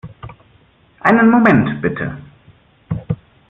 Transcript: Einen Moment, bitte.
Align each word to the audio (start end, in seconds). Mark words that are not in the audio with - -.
Einen 1.01 1.29
Moment, 1.29 1.79
bitte. 1.79 2.17